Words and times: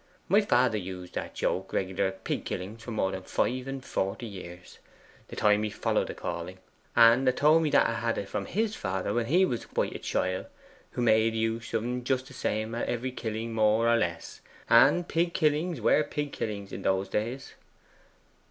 My 0.27 0.41
father 0.41 0.79
used 0.79 1.13
that 1.13 1.35
joke 1.35 1.73
regular 1.73 2.05
at 2.05 2.23
pig 2.23 2.43
killings 2.43 2.81
for 2.81 2.89
more 2.89 3.11
than 3.11 3.21
five 3.21 3.67
and 3.67 3.85
forty 3.85 4.25
years 4.25 4.79
the 5.27 5.35
time 5.35 5.61
he 5.61 5.69
followed 5.69 6.07
the 6.07 6.15
calling. 6.15 6.57
And 6.95 7.29
'a 7.29 7.31
told 7.31 7.61
me 7.61 7.69
that 7.69 7.87
'a 7.87 7.93
had 7.97 8.17
it 8.17 8.27
from 8.27 8.47
his 8.47 8.75
father 8.75 9.13
when 9.13 9.27
he 9.27 9.45
was 9.45 9.67
quite 9.67 9.95
a 9.95 9.99
chiel, 9.99 10.47
who 10.93 11.03
made 11.03 11.35
use 11.35 11.71
o' 11.75 11.77
en 11.77 12.03
just 12.03 12.25
the 12.25 12.33
same 12.33 12.73
at 12.73 12.89
every 12.89 13.11
killing 13.11 13.53
more 13.53 13.87
or 13.87 13.95
less; 13.95 14.41
and 14.67 15.07
pig 15.07 15.35
killings 15.35 15.79
were 15.79 16.03
pig 16.03 16.31
killings 16.33 16.73
in 16.73 16.81
those 16.81 17.07
days. 17.07 17.53